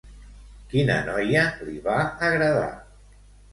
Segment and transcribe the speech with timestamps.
[0.71, 2.01] Quina noia li va
[2.31, 2.75] agradar?